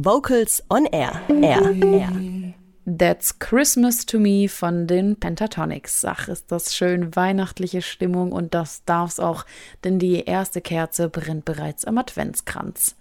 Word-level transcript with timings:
Vocals 0.00 0.62
on 0.70 0.86
Air. 0.86 1.20
Air. 1.28 1.74
Air. 1.82 2.54
That's 2.86 3.36
Christmas 3.40 4.06
to 4.06 4.20
Me 4.20 4.48
von 4.48 4.86
den 4.86 5.16
Pentatonics. 5.16 6.04
Ach, 6.04 6.28
ist 6.28 6.52
das 6.52 6.76
schön 6.76 7.16
weihnachtliche 7.16 7.82
Stimmung 7.82 8.30
und 8.30 8.54
das 8.54 8.84
darf's 8.84 9.18
auch, 9.18 9.44
denn 9.82 9.98
die 9.98 10.20
erste 10.20 10.60
Kerze 10.60 11.08
brennt 11.08 11.44
bereits 11.44 11.84
am 11.84 11.98
Adventskranz. 11.98 12.94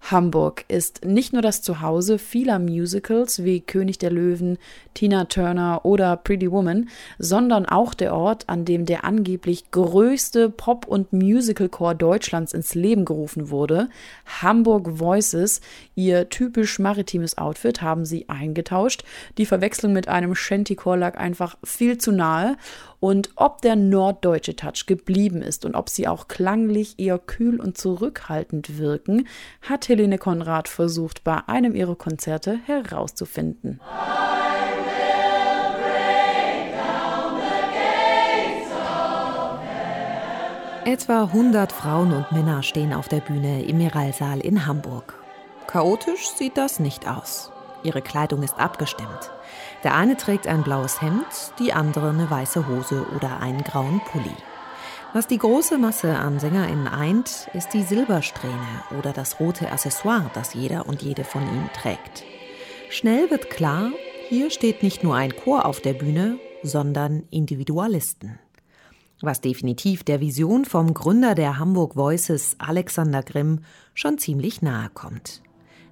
Hamburg 0.00 0.64
ist 0.68 1.04
nicht 1.04 1.32
nur 1.32 1.42
das 1.42 1.62
Zuhause 1.62 2.18
vieler 2.18 2.58
Musicals 2.58 3.44
wie 3.44 3.60
König 3.60 3.98
der 3.98 4.10
Löwen, 4.10 4.58
Tina 4.94 5.26
Turner 5.26 5.84
oder 5.84 6.16
Pretty 6.16 6.50
Woman, 6.50 6.88
sondern 7.18 7.66
auch 7.66 7.94
der 7.94 8.14
Ort, 8.14 8.48
an 8.48 8.64
dem 8.64 8.86
der 8.86 9.04
angeblich 9.04 9.70
größte 9.70 10.48
Pop- 10.50 10.86
und 10.86 11.12
Musicalchor 11.12 11.94
Deutschlands 11.94 12.52
ins 12.54 12.74
Leben 12.74 13.04
gerufen 13.04 13.50
wurde. 13.50 13.88
Hamburg 14.40 14.98
Voices, 14.98 15.60
ihr 15.94 16.28
typisch 16.28 16.78
maritimes 16.78 17.38
Outfit 17.38 17.82
haben 17.82 18.04
sie 18.04 18.28
eingetauscht. 18.28 19.04
Die 19.38 19.46
Verwechslung 19.46 19.92
mit 19.92 20.08
einem 20.08 20.34
Shantychor 20.34 20.96
lag 20.96 21.18
einfach 21.18 21.56
viel 21.62 21.98
zu 21.98 22.10
nahe 22.10 22.56
und 23.00 23.30
ob 23.36 23.62
der 23.62 23.76
norddeutsche 23.76 24.54
Touch 24.54 24.86
geblieben 24.86 25.42
ist 25.42 25.64
und 25.64 25.74
ob 25.74 25.88
sie 25.88 26.06
auch 26.06 26.28
klanglich 26.28 26.98
eher 26.98 27.18
kühl 27.18 27.60
und 27.60 27.76
zurückhaltend 27.76 28.78
wirken, 28.78 29.26
hat 29.62 29.88
Helene 29.88 30.18
Konrad 30.18 30.68
versucht, 30.68 31.24
bei 31.24 31.40
einem 31.48 31.74
ihrer 31.74 31.96
Konzerte 31.96 32.58
herauszufinden. 32.66 33.80
Etwa 40.84 41.24
100 41.24 41.72
Frauen 41.72 42.12
und 42.12 42.32
Männer 42.32 42.62
stehen 42.62 42.92
auf 42.92 43.06
der 43.06 43.20
Bühne 43.20 43.64
im 43.64 43.78
Miralsaal 43.78 44.40
in 44.40 44.66
Hamburg. 44.66 45.14
Chaotisch 45.66 46.30
sieht 46.30 46.56
das 46.56 46.80
nicht 46.80 47.06
aus. 47.06 47.49
Ihre 47.82 48.02
Kleidung 48.02 48.42
ist 48.42 48.58
abgestimmt. 48.58 49.30
Der 49.84 49.94
eine 49.94 50.16
trägt 50.16 50.46
ein 50.46 50.62
blaues 50.62 51.00
Hemd, 51.00 51.26
die 51.58 51.72
andere 51.72 52.10
eine 52.10 52.30
weiße 52.30 52.66
Hose 52.68 53.06
oder 53.16 53.40
einen 53.40 53.64
grauen 53.64 54.00
Pulli. 54.10 54.34
Was 55.12 55.26
die 55.26 55.38
große 55.38 55.76
Masse 55.76 56.16
an 56.16 56.38
SängerInnen 56.38 56.86
eint, 56.86 57.48
ist 57.52 57.74
die 57.74 57.82
Silbersträhne 57.82 58.84
oder 58.96 59.12
das 59.12 59.40
rote 59.40 59.72
Accessoire, 59.72 60.30
das 60.34 60.54
jeder 60.54 60.86
und 60.86 61.02
jede 61.02 61.24
von 61.24 61.42
ihnen 61.42 61.70
trägt. 61.72 62.24
Schnell 62.90 63.28
wird 63.30 63.50
klar, 63.50 63.90
hier 64.28 64.50
steht 64.50 64.84
nicht 64.84 65.02
nur 65.02 65.16
ein 65.16 65.34
Chor 65.34 65.66
auf 65.66 65.80
der 65.80 65.94
Bühne, 65.94 66.38
sondern 66.62 67.24
Individualisten. 67.30 68.38
Was 69.20 69.40
definitiv 69.40 70.04
der 70.04 70.20
Vision 70.20 70.64
vom 70.64 70.94
Gründer 70.94 71.34
der 71.34 71.58
Hamburg 71.58 71.96
Voices, 71.96 72.54
Alexander 72.58 73.22
Grimm, 73.22 73.64
schon 73.94 74.16
ziemlich 74.18 74.62
nahe 74.62 74.90
kommt. 74.90 75.42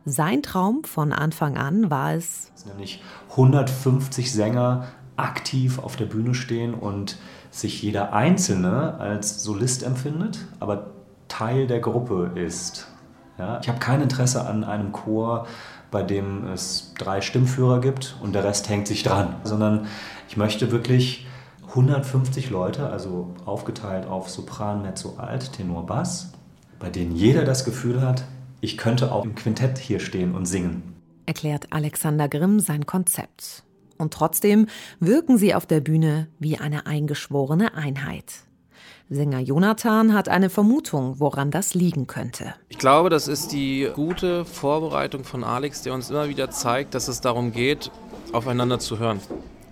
Sein 0.09 0.43
Traum 0.43 0.85
von 0.85 1.13
Anfang 1.13 1.59
an 1.59 1.91
war 1.91 2.15
es, 2.15 2.51
nämlich 2.67 3.03
150 3.31 4.33
Sänger 4.33 4.87
aktiv 5.17 5.79
auf 5.79 5.97
der 5.97 6.07
Bühne 6.07 6.35
stehen 6.35 6.73
und 6.73 7.19
sich 7.51 7.83
jeder 7.83 8.13
Einzelne 8.13 8.95
als 8.99 9.43
Solist 9.43 9.83
empfindet, 9.83 10.47
aber 10.61 10.91
Teil 11.29 11.67
der 11.67 11.81
Gruppe 11.81 12.33
ist. 12.37 12.89
Ja, 13.39 13.61
ich 13.61 13.69
habe 13.69 13.79
kein 13.79 14.01
Interesse 14.01 14.47
an 14.47 14.65
einem 14.65 14.93
Chor, 14.93 15.47
bei 15.91 16.03
dem 16.03 16.47
es 16.47 16.95
drei 16.99 17.21
Stimmführer 17.21 17.81
gibt 17.81 18.17
und 18.23 18.35
der 18.35 18.45
Rest 18.45 18.69
hängt 18.69 18.87
sich 18.87 19.03
dran, 19.03 19.37
sondern 19.45 19.87
ich 20.29 20.37
möchte 20.37 20.73
wirklich 20.73 21.27
150 21.69 22.49
Leute, 22.51 22.89
also 22.89 23.35
aufgeteilt 23.45 24.07
auf 24.07 24.31
Sopran, 24.31 24.83
Mezzo, 24.83 25.17
Alt, 25.19 25.53
Tenor, 25.53 25.85
Bass, 25.85 26.33
bei 26.79 26.89
denen 26.89 27.15
jeder 27.15 27.45
das 27.45 27.65
Gefühl 27.65 28.01
hat, 28.01 28.25
ich 28.61 28.77
könnte 28.77 29.13
auch 29.13 29.25
im 29.25 29.35
Quintett 29.35 29.79
hier 29.79 30.01
stehen 30.01 30.35
und 30.35 30.47
singen. 30.47 30.95
Erklärt 31.27 31.73
Alexander 31.73 32.29
Grimm 32.29 32.61
sein 32.61 32.87
Konzept. 32.87 33.63
Und 33.99 34.15
trotzdem 34.15 34.67
wirken 35.01 35.39
sie 35.39 35.55
auf 35.55 35.67
der 35.67 35.81
Bühne 35.81 36.29
wie 36.39 36.59
eine 36.59 36.87
eingeschworene 36.87 37.75
Einheit. 37.75 38.45
Sänger 39.11 39.41
Jonathan 39.41 40.13
hat 40.13 40.29
eine 40.29 40.51
Vermutung, 40.51 41.19
woran 41.19 41.51
das 41.51 41.75
liegen 41.75 42.07
könnte. 42.07 42.55
Ich 42.69 42.79
glaube, 42.79 43.09
das 43.09 43.27
ist 43.27 43.53
die 43.53 43.89
gute 43.95 44.45
Vorbereitung 44.45 45.25
von 45.25 45.45
Alex, 45.45 45.83
der 45.83 45.95
uns 45.95 46.11
immer 46.11 46.29
wieder 46.29 46.51
zeigt, 46.51 46.95
dass 46.95 47.09
es 47.09 47.21
darum 47.21 47.53
geht, 47.53 47.91
aufeinander 48.33 48.79
zu 48.79 48.99
hören. 48.99 49.21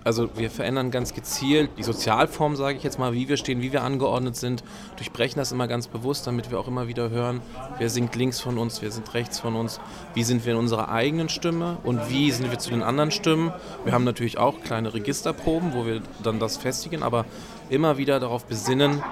Also 0.06 0.28
wir 0.36 0.52
verändern 0.52 0.92
ganz 0.92 1.14
gezielt 1.14 1.68
die 1.78 1.82
Sozialform, 1.82 2.54
sage 2.54 2.76
ich 2.76 2.84
jetzt 2.84 2.96
mal, 2.96 3.12
wie 3.12 3.28
wir 3.28 3.36
stehen, 3.36 3.60
wie 3.60 3.72
wir 3.72 3.82
angeordnet 3.82 4.36
sind, 4.36 4.62
durchbrechen 4.94 5.40
das 5.40 5.50
immer 5.50 5.66
ganz 5.66 5.88
bewusst, 5.88 6.28
damit 6.28 6.48
wir 6.48 6.60
auch 6.60 6.68
immer 6.68 6.86
wieder 6.86 7.10
hören, 7.10 7.40
wer 7.78 7.90
singt 7.90 8.14
links 8.14 8.38
von 8.38 8.56
uns, 8.56 8.82
wer 8.82 8.92
singt 8.92 9.12
rechts 9.14 9.40
von 9.40 9.56
uns, 9.56 9.80
wie 10.14 10.22
sind 10.22 10.46
wir 10.46 10.52
in 10.52 10.60
unserer 10.60 10.90
eigenen 10.90 11.28
Stimme 11.28 11.78
und 11.82 12.08
wie 12.08 12.30
sind 12.30 12.52
wir 12.52 12.60
zu 12.60 12.70
den 12.70 12.84
anderen 12.84 13.10
Stimmen. 13.10 13.52
Wir 13.82 13.94
haben 13.94 14.04
natürlich 14.04 14.38
auch 14.38 14.60
kleine 14.60 14.94
Registerproben, 14.94 15.74
wo 15.74 15.86
wir 15.86 16.00
dann 16.22 16.38
das 16.38 16.56
festigen, 16.56 17.02
aber 17.02 17.24
immer 17.68 17.98
wieder 17.98 18.20
darauf 18.20 18.44
besinnen, 18.44 19.02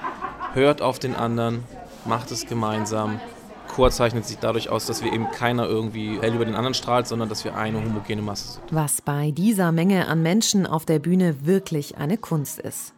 hört 0.53 0.81
auf 0.81 1.01
den 1.01 1.17
anderen, 1.17 1.65
macht 2.05 2.31
es 2.31 2.47
gemeinsam 2.47 3.21
Chor 3.75 3.91
zeichnet 3.91 4.25
sich 4.25 4.39
dadurch 4.39 4.69
aus, 4.69 4.87
dass 4.87 5.03
wir 5.03 5.13
eben 5.13 5.31
keiner 5.33 5.67
irgendwie 5.67 6.21
hell 6.21 6.35
über 6.35 6.45
den 6.45 6.55
anderen 6.55 6.75
strahlt, 6.75 7.09
sondern 7.09 7.29
dass 7.29 7.45
wir 7.45 7.57
eine 7.57 7.83
homogene 7.83 8.23
Masse 8.23 8.53
sind. 8.53 8.65
Was 8.71 9.03
bei 9.03 9.33
dieser 9.33 9.73
Menge 9.73 10.07
an 10.07 10.23
Menschen 10.23 10.65
auf 10.65 10.87
der 10.87 11.01
Bühne 11.01 11.45
wirklich 11.45 11.99
eine 11.99 12.17
Kunst 12.17 12.61
ist. 12.61 12.95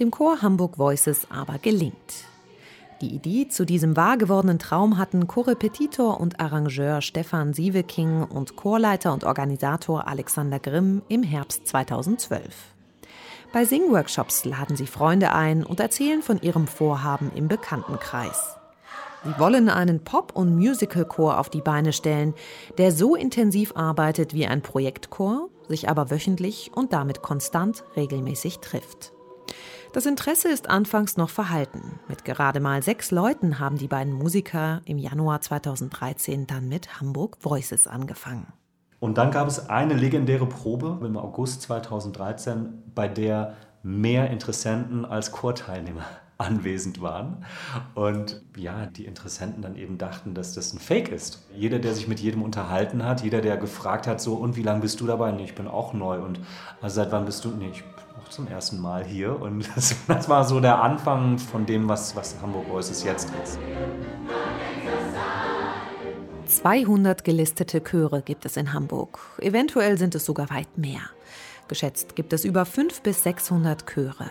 Dem 0.00 0.10
Chor 0.10 0.42
Hamburg 0.42 0.78
Voices 0.78 1.28
aber 1.30 1.58
gelingt. 1.58 1.94
Die 3.00 3.14
Idee 3.14 3.46
zu 3.46 3.64
diesem 3.64 3.94
wahr 3.94 4.16
gewordenen 4.16 4.58
Traum 4.58 4.98
hatten 4.98 5.28
Chorrepetitor 5.28 6.18
und 6.18 6.40
Arrangeur 6.40 7.02
Stefan 7.02 7.54
Sieveking 7.54 8.24
und 8.24 8.56
Chorleiter 8.56 9.12
und 9.12 9.22
Organisator 9.22 10.08
Alexander 10.08 10.58
Grimm 10.58 11.02
im 11.08 11.22
Herbst 11.22 11.68
2012. 11.68 12.42
Bei 13.52 13.64
Singworkshops 13.64 14.44
laden 14.44 14.76
sie 14.76 14.88
Freunde 14.88 15.32
ein 15.32 15.62
und 15.62 15.78
erzählen 15.78 16.20
von 16.20 16.40
ihrem 16.40 16.66
Vorhaben 16.66 17.30
im 17.36 17.46
Bekanntenkreis. 17.46 18.56
Sie 19.26 19.40
wollen 19.40 19.68
einen 19.68 20.04
Pop- 20.04 20.36
und 20.36 20.54
Musicalchor 20.54 21.40
auf 21.40 21.50
die 21.50 21.60
Beine 21.60 21.92
stellen, 21.92 22.32
der 22.78 22.92
so 22.92 23.16
intensiv 23.16 23.72
arbeitet 23.74 24.34
wie 24.34 24.46
ein 24.46 24.62
Projektchor, 24.62 25.48
sich 25.66 25.88
aber 25.88 26.12
wöchentlich 26.12 26.70
und 26.72 26.92
damit 26.92 27.22
konstant 27.22 27.82
regelmäßig 27.96 28.60
trifft. 28.60 29.12
Das 29.92 30.06
Interesse 30.06 30.48
ist 30.48 30.70
anfangs 30.70 31.16
noch 31.16 31.30
verhalten. 31.30 31.98
Mit 32.06 32.24
gerade 32.24 32.60
mal 32.60 32.84
sechs 32.84 33.10
Leuten 33.10 33.58
haben 33.58 33.78
die 33.78 33.88
beiden 33.88 34.12
Musiker 34.12 34.80
im 34.84 34.96
Januar 34.96 35.40
2013 35.40 36.46
dann 36.46 36.68
mit 36.68 37.00
Hamburg 37.00 37.38
Voices 37.40 37.88
angefangen. 37.88 38.52
Und 39.00 39.18
dann 39.18 39.32
gab 39.32 39.48
es 39.48 39.68
eine 39.68 39.94
legendäre 39.94 40.46
Probe 40.46 41.04
im 41.04 41.16
August 41.16 41.62
2013, 41.62 42.92
bei 42.94 43.08
der 43.08 43.54
mehr 43.82 44.30
Interessenten 44.30 45.04
als 45.04 45.32
Chorteilnehmer 45.32 46.04
anwesend 46.38 47.00
waren. 47.00 47.44
Und 47.94 48.42
ja, 48.56 48.86
die 48.86 49.06
Interessenten 49.06 49.62
dann 49.62 49.76
eben 49.76 49.98
dachten, 49.98 50.34
dass 50.34 50.54
das 50.54 50.72
ein 50.72 50.78
Fake 50.78 51.08
ist. 51.08 51.46
Jeder, 51.54 51.78
der 51.78 51.94
sich 51.94 52.08
mit 52.08 52.20
jedem 52.20 52.42
unterhalten 52.42 53.04
hat, 53.04 53.22
jeder, 53.22 53.40
der 53.40 53.56
gefragt 53.56 54.06
hat, 54.06 54.20
so, 54.20 54.34
und 54.34 54.56
wie 54.56 54.62
lange 54.62 54.80
bist 54.80 55.00
du 55.00 55.06
dabei? 55.06 55.32
Nee, 55.32 55.44
ich 55.44 55.54
bin 55.54 55.66
auch 55.66 55.94
neu. 55.94 56.18
Und 56.18 56.40
also 56.82 56.96
seit 56.96 57.12
wann 57.12 57.24
bist 57.24 57.44
du? 57.44 57.48
Nee, 57.50 57.70
ich 57.72 57.82
bin 57.82 58.04
auch 58.22 58.28
zum 58.28 58.46
ersten 58.48 58.80
Mal 58.80 59.04
hier. 59.04 59.40
Und 59.40 59.66
das, 59.74 59.94
das 60.06 60.28
war 60.28 60.44
so 60.44 60.60
der 60.60 60.82
Anfang 60.82 61.38
von 61.38 61.64
dem, 61.64 61.88
was, 61.88 62.14
was 62.14 62.36
Hamburg 62.42 62.68
Voices 62.68 63.02
jetzt 63.02 63.30
ist. 63.42 63.58
200 66.46 67.24
gelistete 67.24 67.82
Chöre 67.82 68.22
gibt 68.22 68.44
es 68.44 68.56
in 68.56 68.72
Hamburg. 68.72 69.18
Eventuell 69.38 69.98
sind 69.98 70.14
es 70.14 70.24
sogar 70.24 70.48
weit 70.50 70.78
mehr. 70.78 71.00
Geschätzt 71.68 72.14
gibt 72.14 72.32
es 72.32 72.44
über 72.44 72.64
500 72.64 73.02
bis 73.02 73.22
600 73.24 73.86
Chöre. 73.86 74.30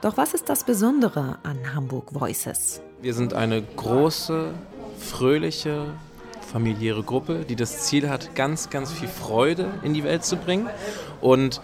Doch 0.00 0.16
was 0.16 0.34
ist 0.34 0.48
das 0.48 0.64
Besondere 0.64 1.38
an 1.42 1.74
Hamburg 1.74 2.14
Voices? 2.14 2.80
Wir 3.02 3.14
sind 3.14 3.34
eine 3.34 3.62
große, 3.62 4.52
fröhliche, 4.98 5.86
familiäre 6.50 7.02
Gruppe, 7.02 7.44
die 7.48 7.56
das 7.56 7.80
Ziel 7.80 8.08
hat, 8.08 8.34
ganz, 8.34 8.70
ganz 8.70 8.92
viel 8.92 9.08
Freude 9.08 9.68
in 9.82 9.94
die 9.94 10.04
Welt 10.04 10.24
zu 10.24 10.36
bringen. 10.36 10.68
Und 11.20 11.60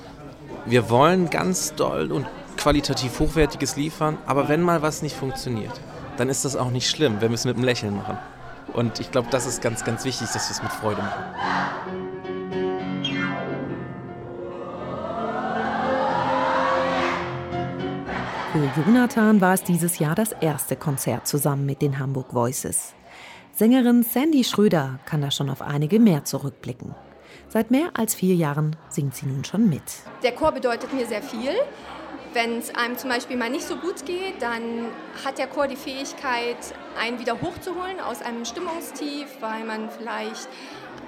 wir 0.65 0.91
wollen 0.91 1.31
ganz 1.31 1.75
doll 1.75 2.13
und 2.13 2.27
qualitativ 2.57 3.21
hochwertiges 3.21 3.77
liefern, 3.77 4.19
aber 4.27 4.49
wenn 4.49 4.63
mal 4.63 4.83
was 4.83 5.03
nicht 5.03 5.17
funktioniert, 5.17 5.81
dann 6.17 6.29
ist 6.29 6.45
das 6.45 6.57
auch 6.57 6.71
nicht 6.71 6.89
schlimm, 6.89 7.21
wenn 7.21 7.31
wir 7.31 7.35
es 7.35 7.45
mit 7.45 7.57
einem 7.57 7.65
Lächeln 7.65 7.97
machen. 7.97 8.19
Und 8.73 9.01
ich 9.01 9.11
glaube, 9.11 9.29
das 9.31 9.47
ist 9.47 9.63
ganz, 9.63 9.85
ganz 9.85 10.05
wichtig, 10.05 10.29
dass 10.33 10.49
wir 10.49 10.57
es 10.57 10.63
mit 10.63 10.73
Freude 10.73 11.03
machen. 11.03 11.25
Für 18.57 18.81
Jonathan 18.87 19.43
war 19.43 19.53
es 19.53 19.65
dieses 19.65 19.99
Jahr 19.99 20.15
das 20.15 20.33
erste 20.33 20.77
Konzert 20.77 21.27
zusammen 21.27 21.67
mit 21.67 21.83
den 21.83 21.99
Hamburg 21.99 22.33
Voices. 22.33 22.95
Sängerin 23.53 24.03
Sandy 24.03 24.45
Schröder 24.45 24.99
kann 25.05 25.21
da 25.21 25.31
schon 25.31 25.51
auf 25.51 25.61
einige 25.61 26.01
mehr 26.01 26.25
zurückblicken. 26.25 26.95
Seit 27.49 27.71
mehr 27.71 27.91
als 27.93 28.15
vier 28.15 28.35
Jahren 28.35 28.75
singt 28.89 29.15
sie 29.15 29.27
nun 29.27 29.45
schon 29.45 29.69
mit. 29.69 29.83
Der 30.23 30.33
Chor 30.33 30.53
bedeutet 30.53 30.91
mir 30.95 31.07
sehr 31.07 31.21
viel, 31.23 31.51
Wenn 32.37 32.59
es 32.59 32.75
einem 32.75 32.99
zum 32.99 33.09
Beispiel 33.09 33.39
mal 33.39 33.49
nicht 33.49 33.67
so 33.67 33.77
gut 33.77 34.05
geht, 34.05 34.43
dann 34.43 34.89
hat 35.25 35.39
der 35.39 35.47
Chor 35.47 35.69
die 35.69 35.77
Fähigkeit, 35.77 36.59
einen 37.01 37.19
wieder 37.19 37.41
hochzuholen 37.41 37.99
aus 37.99 38.21
einem 38.21 38.45
Stimmungstief, 38.45 39.27
weil 39.41 39.65
man 39.65 39.89
vielleicht 39.89 40.47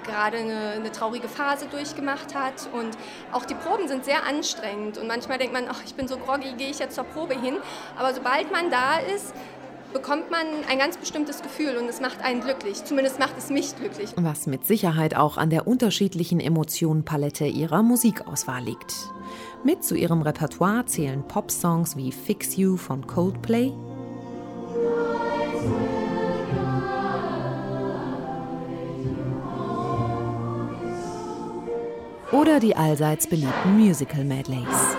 gerade 0.07 0.37
eine, 0.37 0.71
eine, 0.77 0.91
traurige 0.91 1.27
Phase 1.27 1.67
durchgemacht 1.67 2.33
hat. 2.33 2.67
Und 2.73 2.97
auch 3.31 3.45
die 3.45 3.53
Proben 3.53 3.87
sind 3.87 4.05
sehr 4.05 4.25
anstrengend. 4.25 4.97
Und 4.97 5.05
manchmal 5.05 5.37
denkt 5.37 5.53
man, 5.53 5.67
ach, 5.69 5.83
ich 5.85 5.93
bin 5.93 6.07
so 6.07 6.17
groggy, 6.17 6.51
gehe 6.53 6.71
ich 6.71 6.79
jetzt 6.79 6.95
zur 6.95 7.03
Probe 7.03 7.39
hin. 7.39 7.57
Aber 7.95 8.11
sobald 8.11 8.51
man 8.51 8.71
da 8.71 8.97
ist, 8.97 9.35
bekommt 9.93 10.31
man 10.31 10.45
ein 10.69 10.77
ganz 10.77 10.97
bestimmtes 10.97 11.41
Gefühl 11.41 11.77
und 11.77 11.87
es 11.87 12.01
macht 12.01 12.21
einen 12.23 12.41
glücklich. 12.41 12.83
Zumindest 12.83 13.19
macht 13.19 13.37
es 13.37 13.49
mich 13.49 13.75
glücklich. 13.75 14.11
Was 14.15 14.47
mit 14.47 14.65
Sicherheit 14.65 15.15
auch 15.15 15.37
an 15.37 15.49
der 15.49 15.67
unterschiedlichen 15.67 16.39
Emotionenpalette 16.39 17.45
ihrer 17.45 17.83
Musikauswahl 17.83 18.63
liegt. 18.63 18.93
Mit 19.63 19.83
zu 19.83 19.95
ihrem 19.95 20.21
Repertoire 20.21 20.85
zählen 20.85 21.23
Popsongs 21.27 21.97
wie 21.97 22.11
Fix 22.11 22.55
You 22.55 22.77
von 22.77 23.05
Coldplay, 23.05 23.73
oder 32.31 32.59
die 32.59 32.75
allseits 32.75 33.27
beliebten 33.27 33.77
Musical-Medleys. 33.77 34.98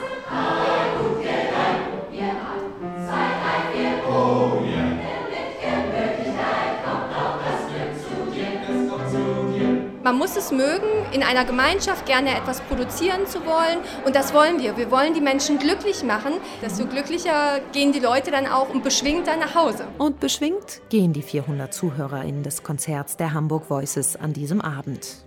Man 10.10 10.18
muss 10.18 10.34
es 10.34 10.50
mögen, 10.50 10.88
in 11.12 11.22
einer 11.22 11.44
Gemeinschaft 11.44 12.04
gerne 12.04 12.36
etwas 12.36 12.60
produzieren 12.62 13.28
zu 13.28 13.46
wollen. 13.46 13.78
Und 14.04 14.16
das 14.16 14.34
wollen 14.34 14.58
wir. 14.60 14.76
Wir 14.76 14.90
wollen 14.90 15.14
die 15.14 15.20
Menschen 15.20 15.60
glücklich 15.60 16.02
machen. 16.02 16.32
Desto 16.60 16.84
glücklicher 16.86 17.60
gehen 17.70 17.92
die 17.92 18.00
Leute 18.00 18.32
dann 18.32 18.48
auch 18.48 18.70
und 18.70 18.82
beschwingt 18.82 19.28
dann 19.28 19.38
nach 19.38 19.54
Hause. 19.54 19.86
Und 19.98 20.18
beschwingt 20.18 20.82
gehen 20.88 21.12
die 21.12 21.22
400 21.22 21.72
ZuhörerInnen 21.72 22.42
des 22.42 22.64
Konzerts 22.64 23.18
der 23.18 23.34
Hamburg 23.34 23.70
Voices 23.70 24.16
an 24.16 24.32
diesem 24.32 24.60
Abend. 24.60 25.24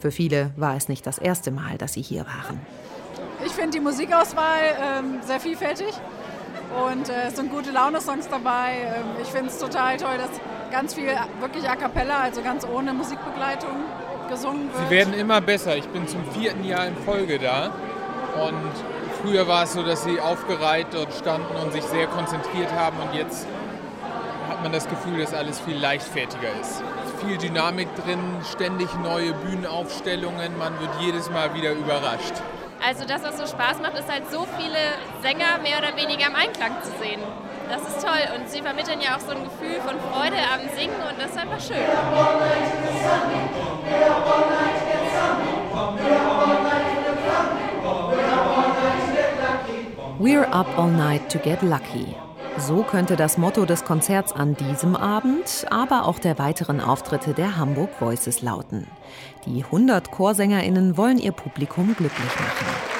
Für 0.00 0.10
viele 0.10 0.50
war 0.56 0.74
es 0.74 0.88
nicht 0.88 1.06
das 1.06 1.18
erste 1.18 1.52
Mal, 1.52 1.78
dass 1.78 1.92
sie 1.92 2.02
hier 2.02 2.26
waren. 2.26 2.60
Ich 3.46 3.52
finde 3.52 3.70
die 3.70 3.80
Musikauswahl 3.80 4.62
ähm, 4.82 5.20
sehr 5.24 5.38
vielfältig 5.38 5.94
und 6.90 7.08
äh, 7.08 7.28
es 7.28 7.36
sind 7.36 7.52
gute 7.52 7.70
Laune-Songs 7.70 8.28
dabei. 8.28 8.78
Ähm, 8.96 9.04
ich 9.22 9.28
finde 9.28 9.50
es 9.50 9.58
total 9.58 9.96
toll, 9.96 10.18
dass 10.18 10.30
ganz 10.72 10.94
viel 10.94 11.06
wirklich 11.38 11.68
a 11.68 11.76
cappella, 11.76 12.22
also 12.22 12.42
ganz 12.42 12.66
ohne 12.66 12.92
Musikbegleitung 12.92 13.76
gesungen 14.28 14.72
wird. 14.72 14.88
Sie 14.88 14.90
werden 14.90 15.14
immer 15.14 15.40
besser. 15.40 15.76
Ich 15.76 15.88
bin 15.88 16.06
zum 16.08 16.24
vierten 16.32 16.64
Jahr 16.64 16.86
in 16.86 16.96
Folge 16.96 17.38
da 17.38 17.70
und 18.42 18.72
früher 19.22 19.46
war 19.46 19.64
es 19.64 19.72
so, 19.72 19.82
dass 19.82 20.04
sie 20.04 20.20
aufgereiht 20.20 20.88
dort 20.92 21.12
standen 21.14 21.54
und 21.62 21.72
sich 21.72 21.84
sehr 21.84 22.06
konzentriert 22.06 22.72
haben 22.72 22.96
und 22.98 23.14
jetzt 23.14 23.46
hat 24.48 24.62
man 24.62 24.72
das 24.72 24.88
Gefühl, 24.88 25.20
dass 25.20 25.32
alles 25.34 25.60
viel 25.60 25.76
leichtfertiger 25.76 26.48
ist 26.60 26.82
viel 27.24 27.38
Dynamik 27.38 27.88
drin, 27.96 28.20
ständig 28.50 28.88
neue 29.02 29.32
Bühnenaufstellungen, 29.32 30.58
man 30.58 30.78
wird 30.80 30.90
jedes 31.00 31.30
Mal 31.30 31.54
wieder 31.54 31.72
überrascht. 31.72 32.34
Also 32.86 33.06
das, 33.06 33.22
was 33.22 33.38
so 33.38 33.46
Spaß 33.46 33.80
macht, 33.80 33.98
ist 33.98 34.10
halt 34.10 34.30
so 34.30 34.46
viele 34.58 34.76
Sänger 35.22 35.58
mehr 35.62 35.78
oder 35.78 35.96
weniger 35.96 36.26
im 36.26 36.34
Einklang 36.34 36.72
zu 36.82 36.90
sehen. 37.00 37.20
Das 37.70 37.80
ist 37.80 38.04
toll 38.04 38.20
und 38.36 38.48
sie 38.50 38.60
vermitteln 38.60 39.00
ja 39.00 39.16
auch 39.16 39.20
so 39.20 39.30
ein 39.30 39.42
Gefühl 39.44 39.80
von 39.80 39.96
Freude 40.12 40.36
am 40.36 40.68
Singen 40.76 41.00
und 41.00 41.18
das 41.18 41.30
ist 41.30 41.38
einfach 41.38 41.60
schön. 41.60 41.80
We're 50.34 50.52
up 50.52 50.66
all 50.76 50.90
night 50.90 51.30
to 51.30 51.38
get 51.38 51.62
lucky. 51.62 52.16
So 52.58 52.82
könnte 52.82 53.14
das 53.14 53.38
Motto 53.38 53.66
des 53.66 53.84
Konzerts 53.84 54.32
an 54.32 54.56
diesem 54.56 54.96
Abend, 54.96 55.64
aber 55.70 56.08
auch 56.08 56.18
der 56.18 56.40
weiteren 56.40 56.80
Auftritte 56.80 57.34
der 57.34 57.56
Hamburg 57.56 57.90
Voices 58.00 58.42
lauten. 58.42 58.88
Die 59.46 59.62
100 59.62 60.10
Chorsängerinnen 60.10 60.96
wollen 60.96 61.18
ihr 61.18 61.30
Publikum 61.30 61.94
glücklich 61.94 62.34
machen. 62.34 62.93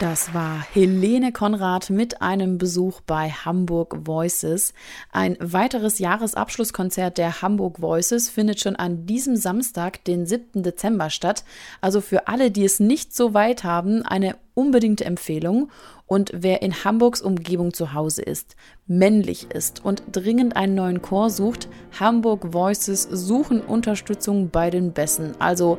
Das 0.00 0.32
war 0.32 0.64
Helene 0.72 1.32
Konrad 1.32 1.90
mit 1.90 2.22
einem 2.22 2.56
Besuch 2.56 3.02
bei 3.02 3.28
Hamburg 3.28 4.06
Voices. 4.06 4.72
Ein 5.10 5.36
weiteres 5.38 5.98
Jahresabschlusskonzert 5.98 7.18
der 7.18 7.42
Hamburg 7.42 7.82
Voices 7.82 8.30
findet 8.30 8.58
schon 8.60 8.74
an 8.74 9.04
diesem 9.04 9.36
Samstag, 9.36 10.02
den 10.04 10.24
7. 10.24 10.62
Dezember 10.62 11.10
statt. 11.10 11.44
Also 11.82 12.00
für 12.00 12.26
alle, 12.26 12.50
die 12.50 12.64
es 12.64 12.80
nicht 12.80 13.14
so 13.14 13.34
weit 13.34 13.64
haben, 13.64 14.00
eine 14.00 14.36
unbedingte 14.54 15.04
Empfehlung. 15.04 15.70
Und 16.06 16.30
wer 16.34 16.62
in 16.62 16.84
Hamburgs 16.84 17.20
Umgebung 17.20 17.74
zu 17.74 17.92
Hause 17.92 18.22
ist, 18.22 18.56
männlich 18.86 19.50
ist 19.50 19.84
und 19.84 20.02
dringend 20.10 20.56
einen 20.56 20.74
neuen 20.74 21.02
Chor 21.02 21.28
sucht, 21.28 21.68
Hamburg 22.00 22.54
Voices 22.54 23.02
suchen 23.02 23.60
Unterstützung 23.60 24.48
bei 24.48 24.70
den 24.70 24.92
Bässen. 24.92 25.34
Also 25.38 25.78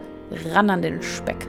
ran 0.53 0.69
an 0.69 0.83
den 0.83 1.01
Speck. 1.01 1.47